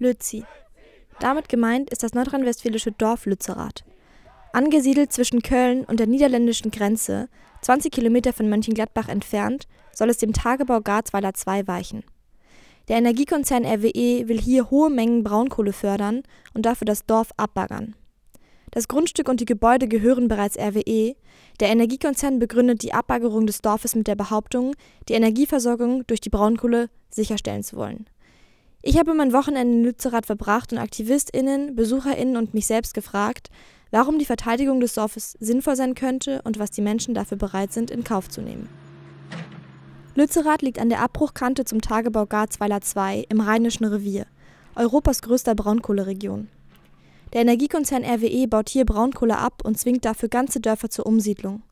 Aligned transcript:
Lützi. 0.00 0.44
Damit 1.20 1.50
gemeint 1.50 1.90
ist 1.90 2.02
das 2.02 2.14
nordrhein-westfälische 2.14 2.90
Dorf 2.92 3.26
Lützerath. 3.26 3.84
Angesiedelt 4.54 5.12
zwischen 5.12 5.42
Köln 5.42 5.84
und 5.84 6.00
der 6.00 6.06
niederländischen 6.06 6.70
Grenze, 6.70 7.28
20 7.60 7.92
Kilometer 7.92 8.32
von 8.32 8.48
Mönchengladbach 8.48 9.08
entfernt, 9.08 9.68
soll 9.92 10.08
es 10.08 10.16
dem 10.16 10.32
Tagebau 10.32 10.80
Garzweiler 10.80 11.32
II 11.46 11.68
weichen. 11.68 12.02
Der 12.88 12.96
Energiekonzern 12.96 13.66
RWE 13.66 14.26
will 14.26 14.40
hier 14.40 14.70
hohe 14.70 14.88
Mengen 14.88 15.22
Braunkohle 15.22 15.74
fördern 15.74 16.22
und 16.54 16.64
dafür 16.64 16.86
das 16.86 17.04
Dorf 17.04 17.30
abbaggern. 17.36 17.94
Das 18.70 18.88
Grundstück 18.88 19.28
und 19.28 19.40
die 19.40 19.46
Gebäude 19.46 19.86
gehören 19.86 20.28
bereits 20.28 20.56
RWE. 20.56 21.14
Der 21.60 21.68
Energiekonzern 21.68 22.38
begründet 22.38 22.82
die 22.82 22.94
Abbaggerung 22.94 23.46
des 23.46 23.60
Dorfes 23.60 23.94
mit 23.94 24.06
der 24.06 24.14
Behauptung, 24.14 24.74
die 25.10 25.14
Energieversorgung 25.14 26.06
durch 26.06 26.22
die 26.22 26.30
Braunkohle 26.30 26.88
sicherstellen 27.10 27.62
zu 27.62 27.76
wollen. 27.76 28.06
Ich 28.82 28.98
habe 28.98 29.12
mein 29.12 29.34
Wochenende 29.34 29.76
in 29.76 29.84
Lützerath 29.84 30.24
verbracht 30.24 30.72
und 30.72 30.78
AktivistInnen, 30.78 31.76
BesucherInnen 31.76 32.38
und 32.38 32.54
mich 32.54 32.66
selbst 32.66 32.94
gefragt, 32.94 33.50
warum 33.90 34.18
die 34.18 34.24
Verteidigung 34.24 34.80
des 34.80 34.94
Dorfes 34.94 35.36
sinnvoll 35.38 35.76
sein 35.76 35.94
könnte 35.94 36.40
und 36.44 36.58
was 36.58 36.70
die 36.70 36.80
Menschen 36.80 37.12
dafür 37.12 37.36
bereit 37.36 37.74
sind, 37.74 37.90
in 37.90 38.04
Kauf 38.04 38.30
zu 38.30 38.40
nehmen. 38.40 38.70
Lützerath 40.14 40.62
liegt 40.62 40.78
an 40.78 40.88
der 40.88 41.02
Abbruchkante 41.02 41.66
zum 41.66 41.82
Tagebau 41.82 42.24
Garzweiler 42.24 42.80
II 42.80 43.26
im 43.28 43.40
Rheinischen 43.40 43.84
Revier, 43.84 44.26
Europas 44.74 45.20
größter 45.20 45.54
Braunkohleregion. 45.54 46.48
Der 47.34 47.42
Energiekonzern 47.42 48.04
RWE 48.04 48.48
baut 48.48 48.70
hier 48.70 48.86
Braunkohle 48.86 49.36
ab 49.36 49.62
und 49.62 49.78
zwingt 49.78 50.06
dafür 50.06 50.30
ganze 50.30 50.58
Dörfer 50.58 50.88
zur 50.88 51.06
Umsiedlung. 51.06 51.62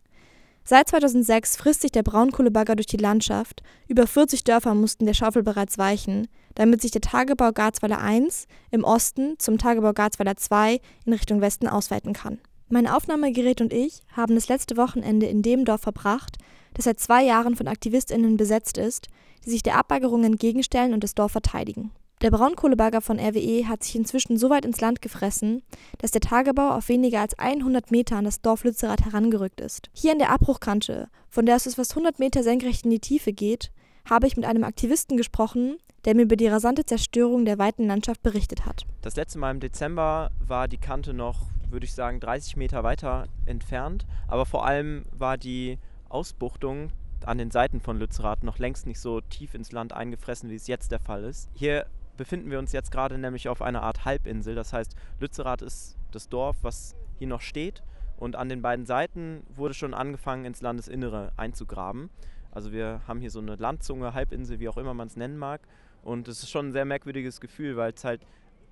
Seit 0.70 0.86
2006 0.90 1.56
frisst 1.56 1.80
sich 1.80 1.92
der 1.92 2.02
Braunkohlebagger 2.02 2.76
durch 2.76 2.88
die 2.88 2.98
Landschaft, 2.98 3.62
über 3.86 4.06
40 4.06 4.44
Dörfer 4.44 4.74
mussten 4.74 5.06
der 5.06 5.14
Schaufel 5.14 5.42
bereits 5.42 5.78
weichen, 5.78 6.28
damit 6.56 6.82
sich 6.82 6.90
der 6.90 7.00
Tagebau 7.00 7.52
Garzweiler 7.52 7.98
I 8.06 8.28
im 8.70 8.84
Osten 8.84 9.38
zum 9.38 9.56
Tagebau 9.56 9.94
Garzweiler 9.94 10.34
II 10.34 10.78
in 11.06 11.14
Richtung 11.14 11.40
Westen 11.40 11.68
ausweiten 11.68 12.12
kann. 12.12 12.38
Mein 12.68 12.86
Aufnahmegerät 12.86 13.62
und 13.62 13.72
ich 13.72 14.02
haben 14.14 14.34
das 14.34 14.48
letzte 14.48 14.76
Wochenende 14.76 15.24
in 15.24 15.40
dem 15.40 15.64
Dorf 15.64 15.80
verbracht, 15.80 16.36
das 16.74 16.84
seit 16.84 17.00
zwei 17.00 17.24
Jahren 17.24 17.56
von 17.56 17.66
AktivistInnen 17.66 18.36
besetzt 18.36 18.76
ist, 18.76 19.08
die 19.46 19.50
sich 19.50 19.62
der 19.62 19.78
Abbaggerung 19.78 20.22
entgegenstellen 20.22 20.92
und 20.92 21.02
das 21.02 21.14
Dorf 21.14 21.32
verteidigen. 21.32 21.92
Der 22.20 22.32
Braunkohlebagger 22.32 23.00
von 23.00 23.20
RWE 23.20 23.68
hat 23.68 23.84
sich 23.84 23.94
inzwischen 23.94 24.38
so 24.38 24.50
weit 24.50 24.64
ins 24.64 24.80
Land 24.80 25.00
gefressen, 25.00 25.62
dass 25.98 26.10
der 26.10 26.20
Tagebau 26.20 26.70
auf 26.70 26.88
weniger 26.88 27.20
als 27.20 27.38
100 27.38 27.92
Meter 27.92 28.16
an 28.16 28.24
das 28.24 28.40
Dorf 28.40 28.64
Lützerath 28.64 29.04
herangerückt 29.04 29.60
ist. 29.60 29.88
Hier 29.92 30.10
an 30.10 30.18
der 30.18 30.32
Abbruchkante, 30.32 31.10
von 31.30 31.46
der 31.46 31.54
es 31.54 31.72
fast 31.76 31.92
100 31.92 32.18
Meter 32.18 32.42
senkrecht 32.42 32.84
in 32.84 32.90
die 32.90 32.98
Tiefe 32.98 33.32
geht, 33.32 33.70
habe 34.10 34.26
ich 34.26 34.36
mit 34.36 34.46
einem 34.46 34.64
Aktivisten 34.64 35.16
gesprochen, 35.16 35.76
der 36.04 36.16
mir 36.16 36.22
über 36.22 36.34
die 36.34 36.48
rasante 36.48 36.84
Zerstörung 36.84 37.44
der 37.44 37.58
weiten 37.58 37.86
Landschaft 37.86 38.20
berichtet 38.24 38.66
hat. 38.66 38.84
Das 39.00 39.14
letzte 39.14 39.38
Mal 39.38 39.52
im 39.52 39.60
Dezember 39.60 40.32
war 40.44 40.66
die 40.66 40.78
Kante 40.78 41.14
noch, 41.14 41.42
würde 41.70 41.84
ich 41.84 41.94
sagen, 41.94 42.18
30 42.18 42.56
Meter 42.56 42.82
weiter 42.82 43.26
entfernt, 43.46 44.06
aber 44.26 44.44
vor 44.44 44.66
allem 44.66 45.04
war 45.12 45.38
die 45.38 45.78
Ausbuchtung 46.08 46.90
an 47.24 47.38
den 47.38 47.50
Seiten 47.52 47.80
von 47.80 47.98
Lützerath 47.98 48.42
noch 48.42 48.58
längst 48.58 48.86
nicht 48.86 49.00
so 49.00 49.20
tief 49.20 49.54
ins 49.54 49.70
Land 49.70 49.92
eingefressen, 49.92 50.50
wie 50.50 50.56
es 50.56 50.66
jetzt 50.66 50.90
der 50.90 51.00
Fall 51.00 51.24
ist. 51.24 51.48
Hier 51.54 51.86
befinden 52.18 52.50
wir 52.50 52.58
uns 52.58 52.72
jetzt 52.72 52.90
gerade 52.90 53.16
nämlich 53.16 53.48
auf 53.48 53.62
einer 53.62 53.82
Art 53.82 54.04
Halbinsel. 54.04 54.54
Das 54.54 54.74
heißt, 54.74 54.94
Lützerath 55.20 55.62
ist 55.62 55.96
das 56.10 56.28
Dorf, 56.28 56.58
was 56.60 56.94
hier 57.18 57.28
noch 57.28 57.40
steht. 57.40 57.82
Und 58.18 58.36
an 58.36 58.50
den 58.50 58.60
beiden 58.60 58.84
Seiten 58.84 59.44
wurde 59.48 59.72
schon 59.72 59.94
angefangen, 59.94 60.44
ins 60.44 60.60
Landesinnere 60.60 61.32
einzugraben. 61.36 62.10
Also 62.50 62.72
wir 62.72 63.00
haben 63.06 63.20
hier 63.20 63.30
so 63.30 63.38
eine 63.38 63.54
Landzunge, 63.54 64.12
Halbinsel, 64.12 64.58
wie 64.58 64.68
auch 64.68 64.76
immer 64.76 64.92
man 64.92 65.06
es 65.06 65.16
nennen 65.16 65.38
mag. 65.38 65.60
Und 66.02 66.28
es 66.28 66.42
ist 66.42 66.50
schon 66.50 66.68
ein 66.68 66.72
sehr 66.72 66.84
merkwürdiges 66.84 67.40
Gefühl, 67.40 67.76
weil 67.76 67.92
es 67.92 68.04
halt 68.04 68.20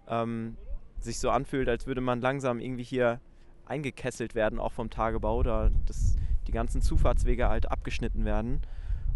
ähm, 0.09 0.57
sich 1.01 1.19
so 1.19 1.31
anfühlt, 1.31 1.69
als 1.69 1.87
würde 1.87 2.01
man 2.01 2.21
langsam 2.21 2.59
irgendwie 2.59 2.83
hier 2.83 3.21
eingekesselt 3.67 4.35
werden, 4.35 4.59
auch 4.59 4.73
vom 4.73 4.91
Tagebau. 4.91 5.39
Oder 5.39 5.71
das 5.87 6.17
die 6.49 6.53
ganzen 6.53 6.81
Zufahrtswege 6.81 7.49
halt 7.49 7.71
abgeschnitten 7.71 8.25
werden. 8.25 8.61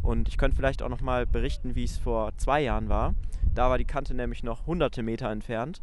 Und 0.02 0.28
ich 0.28 0.38
könnte 0.38 0.56
vielleicht 0.56 0.82
auch 0.82 0.88
noch 0.88 1.00
mal 1.00 1.26
berichten, 1.26 1.74
wie 1.74 1.84
es 1.84 1.98
vor 1.98 2.32
zwei 2.36 2.62
Jahren 2.62 2.88
war. 2.88 3.14
Da 3.54 3.68
war 3.68 3.78
die 3.78 3.84
Kante 3.84 4.14
nämlich 4.14 4.42
noch 4.42 4.66
hunderte 4.66 5.02
Meter 5.02 5.30
entfernt 5.30 5.82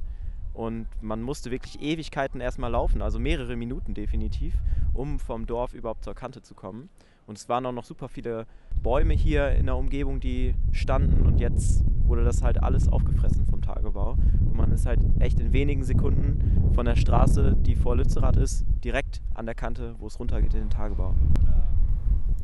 und 0.57 0.88
man 1.01 1.22
musste 1.22 1.51
wirklich 1.51 1.81
Ewigkeiten 1.81 2.41
erstmal 2.41 2.72
laufen, 2.72 3.01
also 3.03 3.19
mehrere 3.19 3.55
Minuten 3.55 3.94
definitiv, 3.94 4.55
um 4.94 5.19
vom 5.19 5.45
Dorf 5.45 5.73
überhaupt 5.73 6.03
zur 6.03 6.16
Kante 6.16 6.41
zu 6.41 6.55
kommen. 6.55 6.89
Und 7.28 7.38
es 7.38 7.47
waren 7.47 7.66
auch 7.66 7.72
noch 7.72 7.83
super 7.83 8.07
viele 8.07 8.47
Bäume 8.81 9.13
hier 9.13 9.51
in 9.51 9.67
der 9.67 9.75
Umgebung, 9.75 10.19
die 10.19 10.55
standen 10.72 11.28
und 11.28 11.39
jetzt 11.39 11.84
wurde 12.05 12.23
das 12.23 12.41
halt 12.41 12.63
alles 12.63 12.88
aufgefressen 12.88 13.45
vom 13.45 13.61
Tagebau. 13.61 14.11
Und 14.11 14.55
man 14.55 14.72
ist 14.72 14.85
halt 14.85 14.99
echt 15.19 15.39
in 15.39 15.53
wenigen 15.53 15.84
Sekunden 15.84 16.72
von 16.73 16.85
der 16.85 16.95
Straße, 16.95 17.55
die 17.59 17.75
vor 17.75 17.95
Lützerath 17.95 18.38
ist, 18.38 18.66
direkt 18.84 19.22
an 19.34 19.45
der 19.45 19.55
Kante, 19.55 19.95
wo 19.99 20.07
es 20.07 20.19
runtergeht 20.19 20.53
in 20.53 20.61
den 20.61 20.69
Tagebau. 20.69 21.13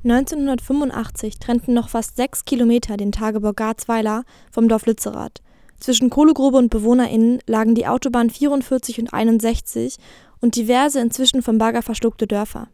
1985 0.03 1.39
trennten 1.39 1.73
noch 1.73 1.89
fast 1.89 2.17
sechs 2.17 2.43
Kilometer 2.45 2.97
den 2.97 3.11
Tagebau 3.11 3.53
Garzweiler 3.53 4.23
vom 4.51 4.67
Dorf 4.67 4.85
Lützerath. 4.85 5.41
Zwischen 5.79 6.09
Kohlegrube 6.09 6.57
und 6.57 6.69
BewohnerInnen 6.69 7.39
lagen 7.45 7.75
die 7.75 7.87
Autobahn 7.87 8.29
44 8.29 8.99
und 8.99 9.13
61 9.13 9.97
und 10.41 10.55
diverse 10.55 10.99
inzwischen 10.99 11.41
vom 11.41 11.57
Bagger 11.57 11.81
verschluckte 11.81 12.27
Dörfer. 12.27 12.67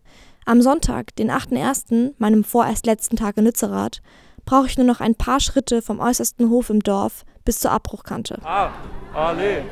Am 0.46 0.62
Sonntag, 0.62 1.16
den 1.16 1.30
8.1., 1.30 2.14
meinem 2.18 2.44
vorerst 2.44 2.86
letzten 2.86 3.16
Tag 3.16 3.38
in 3.38 3.46
Lützerath, 3.46 4.02
brauche 4.46 4.66
ich 4.66 4.78
nur 4.78 4.88
noch 4.88 5.00
ein 5.00 5.14
paar 5.14 5.40
Schritte 5.40 5.84
vom 5.84 6.00
äußersten 6.00 6.50
Hof 6.50 6.72
im 6.72 6.82
Dorf 6.82 7.26
bis 7.46 7.60
zur 7.60 7.72
Abbruchkante. 7.72 8.40
Ah, 8.44 8.72
alle, 9.14 9.64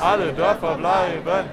alle 0.00 0.32
Dörfer 0.32 0.76
bleiben. 0.76 1.48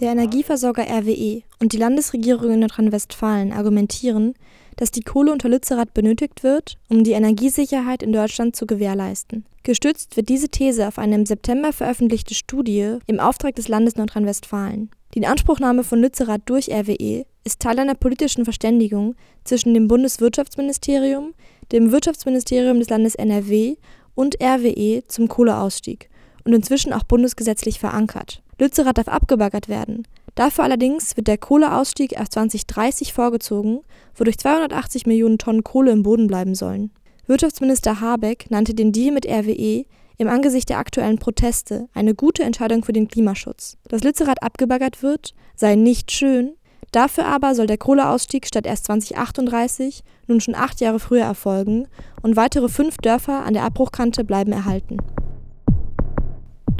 Der 0.00 0.12
Energieversorger 0.12 0.84
RWE 0.84 1.42
und 1.60 1.72
die 1.72 1.76
Landesregierung 1.76 2.52
in 2.52 2.60
Nordrhein-Westfalen 2.60 3.52
argumentieren, 3.52 4.34
dass 4.76 4.90
die 4.90 5.02
Kohle 5.02 5.32
unter 5.32 5.48
Lützerath 5.48 5.94
benötigt 5.94 6.42
wird, 6.42 6.78
um 6.88 7.04
die 7.04 7.12
Energiesicherheit 7.12 8.02
in 8.02 8.12
Deutschland 8.12 8.56
zu 8.56 8.66
gewährleisten. 8.66 9.44
Gestützt 9.62 10.16
wird 10.16 10.28
diese 10.28 10.48
These 10.48 10.86
auf 10.88 10.98
eine 10.98 11.14
im 11.14 11.26
September 11.26 11.72
veröffentlichte 11.72 12.34
Studie 12.34 12.98
im 13.06 13.20
Auftrag 13.20 13.54
des 13.54 13.68
Landes 13.68 13.96
Nordrhein-Westfalen. 13.96 14.90
Die 15.14 15.18
Inanspruchnahme 15.18 15.84
von 15.84 16.00
Lützerath 16.00 16.42
durch 16.46 16.70
RWE 16.70 17.24
ist 17.44 17.60
Teil 17.60 17.78
einer 17.78 17.94
politischen 17.94 18.44
Verständigung 18.44 19.14
zwischen 19.44 19.74
dem 19.74 19.86
Bundeswirtschaftsministerium, 19.86 21.34
dem 21.72 21.92
Wirtschaftsministerium 21.92 22.78
des 22.78 22.90
Landes 22.90 23.14
NRW 23.14 23.76
und 24.14 24.36
RWE 24.42 25.04
zum 25.06 25.28
Kohleausstieg 25.28 26.10
und 26.44 26.52
inzwischen 26.52 26.92
auch 26.92 27.04
bundesgesetzlich 27.04 27.78
verankert. 27.78 28.42
Lützerath 28.58 28.98
darf 28.98 29.08
abgebaggert 29.08 29.68
werden. 29.68 30.06
Dafür 30.34 30.64
allerdings 30.64 31.16
wird 31.16 31.28
der 31.28 31.38
Kohleausstieg 31.38 32.12
erst 32.12 32.32
2030 32.32 33.12
vorgezogen, 33.12 33.80
wodurch 34.16 34.38
280 34.38 35.06
Millionen 35.06 35.38
Tonnen 35.38 35.64
Kohle 35.64 35.92
im 35.92 36.02
Boden 36.02 36.26
bleiben 36.26 36.54
sollen. 36.54 36.90
Wirtschaftsminister 37.26 38.00
Habeck 38.00 38.50
nannte 38.50 38.74
den 38.74 38.92
Deal 38.92 39.14
mit 39.14 39.26
RWE 39.26 39.84
im 40.18 40.28
Angesicht 40.28 40.68
der 40.68 40.78
aktuellen 40.78 41.18
Proteste 41.18 41.88
eine 41.94 42.14
gute 42.14 42.42
Entscheidung 42.42 42.84
für 42.84 42.92
den 42.92 43.08
Klimaschutz. 43.08 43.76
Dass 43.88 44.02
Lützerath 44.02 44.42
abgebaggert 44.42 45.02
wird, 45.02 45.34
sei 45.56 45.74
nicht 45.74 46.12
schön, 46.12 46.54
dafür 46.92 47.26
aber 47.26 47.54
soll 47.54 47.66
der 47.66 47.78
Kohleausstieg 47.78 48.46
statt 48.46 48.66
erst 48.66 48.86
2038 48.86 50.02
nun 50.26 50.40
schon 50.40 50.54
acht 50.54 50.80
Jahre 50.80 51.00
früher 51.00 51.24
erfolgen 51.24 51.88
und 52.22 52.36
weitere 52.36 52.68
fünf 52.68 52.98
Dörfer 52.98 53.44
an 53.44 53.54
der 53.54 53.64
Abbruchkante 53.64 54.24
bleiben 54.24 54.52
erhalten. 54.52 54.98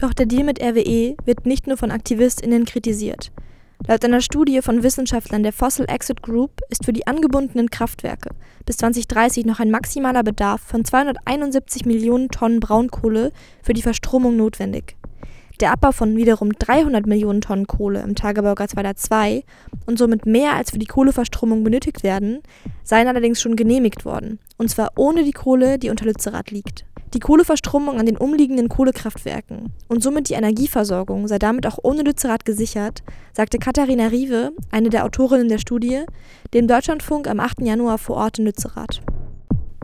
Doch 0.04 0.12
der 0.12 0.26
Deal 0.26 0.44
mit 0.44 0.62
RWE 0.62 1.16
wird 1.24 1.46
nicht 1.46 1.66
nur 1.66 1.78
von 1.78 1.90
AktivistInnen 1.90 2.66
kritisiert. 2.66 3.32
Laut 3.88 4.04
einer 4.04 4.20
Studie 4.20 4.60
von 4.60 4.82
Wissenschaftlern 4.82 5.42
der 5.42 5.54
Fossil 5.54 5.86
Exit 5.88 6.20
Group 6.20 6.60
ist 6.68 6.84
für 6.84 6.92
die 6.92 7.06
angebundenen 7.06 7.70
Kraftwerke 7.70 8.34
bis 8.66 8.76
2030 8.76 9.46
noch 9.46 9.60
ein 9.60 9.70
maximaler 9.70 10.22
Bedarf 10.22 10.60
von 10.60 10.84
271 10.84 11.86
Millionen 11.86 12.28
Tonnen 12.28 12.60
Braunkohle 12.60 13.32
für 13.62 13.72
die 13.72 13.80
Verstromung 13.80 14.36
notwendig. 14.36 14.94
Der 15.60 15.72
Abbau 15.72 15.92
von 15.92 16.18
wiederum 16.18 16.52
300 16.52 17.06
Millionen 17.06 17.40
Tonnen 17.40 17.66
Kohle 17.66 18.02
im 18.02 18.14
Tagebau 18.14 18.54
Garzweiler 18.54 18.96
2 18.96 19.42
und 19.86 19.98
somit 19.98 20.26
mehr 20.26 20.52
als 20.52 20.70
für 20.70 20.78
die 20.78 20.84
Kohleverstromung 20.84 21.64
benötigt 21.64 22.02
werden, 22.02 22.42
seien 22.82 23.08
allerdings 23.08 23.40
schon 23.40 23.56
genehmigt 23.56 24.04
worden, 24.04 24.38
und 24.58 24.68
zwar 24.68 24.90
ohne 24.96 25.24
die 25.24 25.32
Kohle, 25.32 25.78
die 25.78 25.88
unter 25.88 26.04
Lützerath 26.04 26.50
liegt. 26.50 26.84
Die 27.14 27.20
Kohleverstromung 27.20 28.00
an 28.00 28.06
den 28.06 28.16
umliegenden 28.16 28.68
Kohlekraftwerken 28.68 29.72
und 29.86 30.02
somit 30.02 30.30
die 30.30 30.34
Energieversorgung 30.34 31.28
sei 31.28 31.38
damit 31.38 31.64
auch 31.64 31.78
ohne 31.80 32.02
Lützerath 32.02 32.44
gesichert, 32.44 33.04
sagte 33.32 33.60
Katharina 33.60 34.08
Riewe, 34.08 34.52
eine 34.72 34.90
der 34.90 35.04
Autorinnen 35.04 35.48
der 35.48 35.58
Studie, 35.58 36.02
dem 36.54 36.66
Deutschlandfunk 36.66 37.28
am 37.28 37.38
8. 37.38 37.60
Januar 37.60 37.98
vor 37.98 38.16
Ort 38.16 38.40
in 38.40 38.46
Lützerath. 38.46 39.00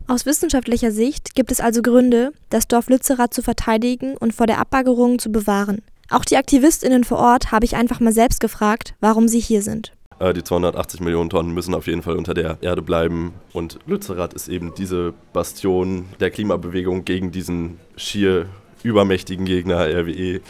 Aus 0.07 0.25
wissenschaftlicher 0.25 0.91
Sicht 0.91 1.33
gibt 1.33 1.53
es 1.53 1.61
also 1.61 1.81
Gründe, 1.81 2.33
das 2.49 2.67
Dorf 2.67 2.89
Lützerath 2.89 3.33
zu 3.33 3.41
verteidigen 3.41 4.17
und 4.17 4.33
vor 4.33 4.45
der 4.45 4.59
Abbaggerung 4.59 5.17
zu 5.17 5.31
bewahren. 5.31 5.81
Auch 6.09 6.25
die 6.25 6.35
AktivistInnen 6.35 7.05
vor 7.05 7.19
Ort 7.19 7.53
habe 7.53 7.63
ich 7.63 7.77
einfach 7.77 8.01
mal 8.01 8.11
selbst 8.11 8.41
gefragt, 8.41 8.93
warum 8.99 9.29
sie 9.29 9.39
hier 9.39 9.61
sind. 9.61 9.93
Äh, 10.21 10.33
die 10.33 10.43
280 10.43 10.99
Millionen 11.01 11.31
Tonnen 11.31 11.51
müssen 11.51 11.73
auf 11.73 11.87
jeden 11.87 12.03
Fall 12.03 12.15
unter 12.15 12.35
der 12.35 12.57
Erde 12.61 12.83
bleiben. 12.83 13.33
Und 13.53 13.79
Lützerath 13.87 14.33
ist 14.33 14.47
eben 14.49 14.75
diese 14.75 15.13
Bastion 15.33 16.05
der 16.19 16.29
Klimabewegung 16.29 17.05
gegen 17.05 17.31
diesen 17.31 17.79
schier 17.95 18.45
übermächtigen 18.83 19.45
Gegner 19.45 19.79
RWE 19.87 20.41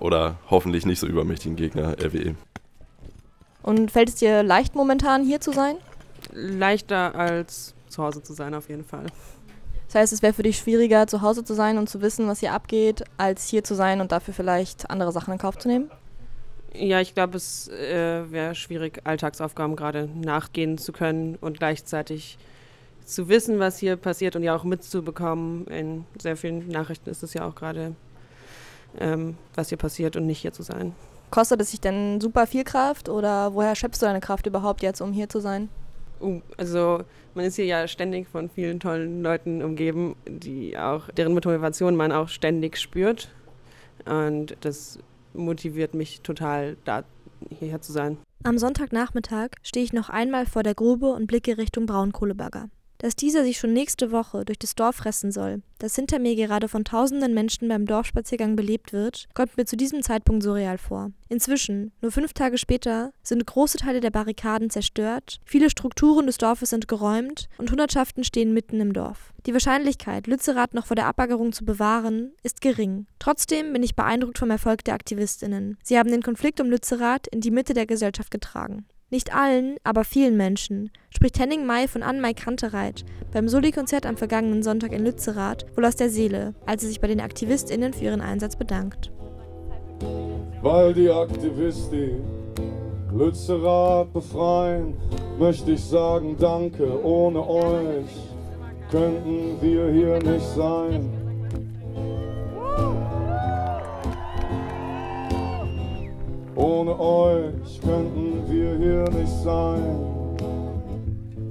oder 0.00 0.36
hoffentlich 0.48 0.86
nicht 0.86 0.98
so 0.98 1.06
übermächtigen 1.06 1.56
Gegner 1.56 1.96
RWE. 2.02 2.36
Und 3.62 3.90
fällt 3.90 4.08
es 4.08 4.14
dir 4.14 4.42
leicht 4.42 4.74
momentan 4.74 5.24
hier 5.24 5.40
zu 5.40 5.52
sein? 5.52 5.76
Leichter 6.32 7.14
als 7.14 7.74
zu 7.88 8.02
Hause 8.02 8.22
zu 8.22 8.32
sein 8.32 8.54
auf 8.54 8.70
jeden 8.70 8.84
Fall. 8.84 9.06
Das 9.88 9.94
heißt, 9.94 10.12
es 10.12 10.22
wäre 10.22 10.32
für 10.32 10.42
dich 10.42 10.58
schwieriger, 10.58 11.06
zu 11.06 11.20
Hause 11.20 11.44
zu 11.44 11.54
sein 11.54 11.76
und 11.76 11.88
zu 11.88 12.00
wissen, 12.00 12.28
was 12.28 12.40
hier 12.40 12.52
abgeht, 12.52 13.04
als 13.18 13.46
hier 13.46 13.64
zu 13.64 13.74
sein 13.74 14.00
und 14.00 14.12
dafür 14.12 14.32
vielleicht 14.32 14.90
andere 14.90 15.12
Sachen 15.12 15.32
in 15.32 15.38
Kauf 15.38 15.58
zu 15.58 15.68
nehmen? 15.68 15.90
Ja, 16.74 17.00
ich 17.00 17.14
glaube, 17.14 17.36
es 17.36 17.68
äh, 17.68 18.30
wäre 18.30 18.54
schwierig, 18.54 19.00
Alltagsaufgaben 19.04 19.76
gerade 19.76 20.08
nachgehen 20.14 20.78
zu 20.78 20.92
können 20.92 21.36
und 21.40 21.58
gleichzeitig 21.58 22.38
zu 23.04 23.28
wissen, 23.28 23.58
was 23.58 23.78
hier 23.78 23.96
passiert 23.96 24.36
und 24.36 24.42
ja 24.42 24.54
auch 24.54 24.64
mitzubekommen. 24.64 25.66
In 25.66 26.04
sehr 26.20 26.36
vielen 26.36 26.68
Nachrichten 26.68 27.08
ist 27.08 27.22
es 27.22 27.34
ja 27.34 27.46
auch 27.48 27.54
gerade, 27.54 27.94
ähm, 28.98 29.36
was 29.54 29.70
hier 29.70 29.78
passiert 29.78 30.16
und 30.16 30.26
nicht 30.26 30.40
hier 30.40 30.52
zu 30.52 30.62
sein. 30.62 30.94
Kostet 31.30 31.60
es 31.60 31.70
sich 31.70 31.80
denn 31.80 32.20
super 32.20 32.46
viel 32.46 32.64
Kraft 32.64 33.08
oder 33.08 33.54
woher 33.54 33.74
schöpfst 33.74 34.00
du 34.00 34.06
deine 34.06 34.20
Kraft 34.20 34.46
überhaupt 34.46 34.82
jetzt, 34.82 35.00
um 35.00 35.12
hier 35.12 35.28
zu 35.28 35.40
sein? 35.40 35.68
Uh, 36.20 36.40
also 36.56 37.02
man 37.34 37.44
ist 37.44 37.56
hier 37.56 37.66
ja 37.66 37.86
ständig 37.86 38.28
von 38.28 38.50
vielen 38.50 38.80
tollen 38.80 39.22
Leuten 39.22 39.62
umgeben, 39.62 40.16
die 40.26 40.76
auch, 40.76 41.08
deren 41.10 41.32
Motivation 41.32 41.96
man 41.96 42.12
auch 42.12 42.28
ständig 42.28 42.76
spürt. 42.78 43.30
Und 44.04 44.56
das 44.62 44.98
motiviert 45.34 45.94
mich 45.94 46.20
total, 46.22 46.76
da 46.84 47.04
hierher 47.50 47.80
zu 47.80 47.92
sein. 47.92 48.18
Am 48.44 48.58
Sonntagnachmittag 48.58 49.50
stehe 49.62 49.84
ich 49.84 49.92
noch 49.92 50.08
einmal 50.08 50.46
vor 50.46 50.62
der 50.62 50.74
Grube 50.74 51.08
und 51.08 51.26
blicke 51.26 51.58
Richtung 51.58 51.86
Braunkohleberger. 51.86 52.68
Dass 52.98 53.14
dieser 53.14 53.44
sich 53.44 53.58
schon 53.58 53.72
nächste 53.72 54.10
Woche 54.10 54.44
durch 54.44 54.58
das 54.58 54.74
Dorf 54.74 54.96
fressen 54.96 55.30
soll, 55.30 55.62
das 55.78 55.94
hinter 55.94 56.18
mir 56.18 56.34
gerade 56.34 56.66
von 56.66 56.84
tausenden 56.84 57.32
Menschen 57.32 57.68
beim 57.68 57.86
Dorfspaziergang 57.86 58.56
belebt 58.56 58.92
wird, 58.92 59.28
kommt 59.34 59.56
mir 59.56 59.66
zu 59.66 59.76
diesem 59.76 60.02
Zeitpunkt 60.02 60.42
surreal 60.42 60.78
vor. 60.78 61.12
Inzwischen, 61.28 61.92
nur 62.00 62.10
fünf 62.10 62.32
Tage 62.32 62.58
später, 62.58 63.12
sind 63.22 63.46
große 63.46 63.78
Teile 63.78 64.00
der 64.00 64.10
Barrikaden 64.10 64.68
zerstört, 64.68 65.38
viele 65.44 65.70
Strukturen 65.70 66.26
des 66.26 66.38
Dorfes 66.38 66.70
sind 66.70 66.88
geräumt 66.88 67.48
und 67.58 67.70
Hundertschaften 67.70 68.24
stehen 68.24 68.52
mitten 68.52 68.80
im 68.80 68.92
Dorf. 68.92 69.32
Die 69.46 69.52
Wahrscheinlichkeit, 69.52 70.26
Lützerath 70.26 70.74
noch 70.74 70.86
vor 70.86 70.96
der 70.96 71.06
Abbaggerung 71.06 71.52
zu 71.52 71.64
bewahren, 71.64 72.32
ist 72.42 72.60
gering. 72.60 73.06
Trotzdem 73.20 73.72
bin 73.72 73.84
ich 73.84 73.94
beeindruckt 73.94 74.38
vom 74.38 74.50
Erfolg 74.50 74.82
der 74.84 74.94
AktivistInnen. 74.94 75.78
Sie 75.84 75.96
haben 75.96 76.10
den 76.10 76.22
Konflikt 76.22 76.60
um 76.60 76.68
Lützerath 76.68 77.28
in 77.28 77.40
die 77.40 77.52
Mitte 77.52 77.74
der 77.74 77.86
Gesellschaft 77.86 78.32
getragen. 78.32 78.86
Nicht 79.10 79.34
allen, 79.34 79.76
aber 79.84 80.04
vielen 80.04 80.36
Menschen, 80.36 80.90
spricht 81.08 81.38
Henning 81.38 81.64
May 81.64 81.88
von 81.88 82.02
Ann-May 82.02 82.34
Kantereit 82.34 83.06
beim 83.32 83.48
Soli-Konzert 83.48 84.04
am 84.04 84.18
vergangenen 84.18 84.62
Sonntag 84.62 84.92
in 84.92 85.02
Lützerath 85.02 85.64
wohl 85.74 85.86
aus 85.86 85.96
der 85.96 86.10
Seele, 86.10 86.54
als 86.66 86.82
er 86.82 86.90
sich 86.90 87.00
bei 87.00 87.06
den 87.06 87.22
AktivistInnen 87.22 87.94
für 87.94 88.04
ihren 88.04 88.20
Einsatz 88.20 88.56
bedankt. 88.56 89.10
Weil 90.60 90.92
die 90.92 91.08
Aktivisti 91.08 92.16
Lützerath 93.10 94.12
befreien, 94.12 94.92
möchte 95.38 95.72
ich 95.72 95.82
sagen 95.82 96.36
Danke, 96.38 97.02
ohne 97.02 97.48
euch 97.48 98.10
könnten 98.90 99.56
wir 99.62 99.90
hier 99.90 100.18
nicht 100.18 100.46
sein. 100.54 101.08
Ohne 106.58 106.98
euch 106.98 107.80
könnten 107.80 108.42
wir 108.48 108.76
hier 108.78 109.04
nicht 109.16 109.32
sein. 109.44 109.80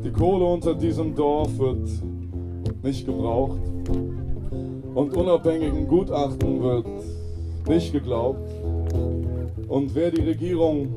Die 0.04 0.12
Kohle 0.12 0.44
unter 0.44 0.76
diesem 0.76 1.16
Dorf 1.16 1.58
wird 1.58 1.88
nicht 2.84 3.06
gebraucht. 3.06 3.62
Und 4.94 5.16
unabhängigen 5.16 5.88
Gutachten 5.88 6.62
wird 6.62 6.88
nicht 7.70 7.94
geglaubt. 7.94 8.52
Und 9.70 9.96
wäre 9.96 10.12
die 10.12 10.24
Regierung 10.24 10.94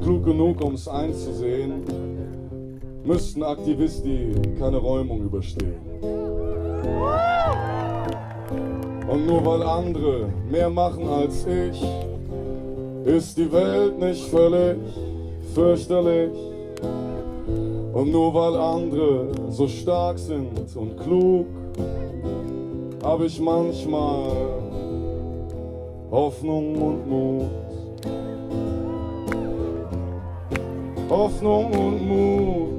klug 0.00 0.24
genug, 0.24 0.62
um 0.62 0.74
es 0.74 0.86
einzusehen, 0.86 1.82
müssten 3.04 3.42
Aktivisti 3.42 4.30
keine 4.60 4.76
Räumung 4.76 5.24
überstehen. 5.24 5.74
Und 9.08 9.26
nur 9.26 9.44
weil 9.44 9.62
andere 9.64 10.28
mehr 10.48 10.70
machen 10.70 11.08
als 11.08 11.44
ich, 11.46 11.82
ist 13.04 13.36
die 13.36 13.52
Welt 13.52 13.98
nicht 13.98 14.24
völlig 14.28 14.76
fürchterlich. 15.54 16.30
Und 17.92 18.10
nur 18.10 18.32
weil 18.32 18.56
andere 18.56 19.26
so 19.50 19.68
stark 19.68 20.18
sind 20.18 20.74
und 20.74 20.96
klug, 20.98 21.46
habe 23.02 23.26
ich 23.26 23.38
manchmal 23.40 24.30
Hoffnung 26.10 26.74
und 26.76 27.08
Mut. 27.08 27.50
Hoffnung 31.10 31.64
und 31.72 32.08
Mut. 32.08 32.71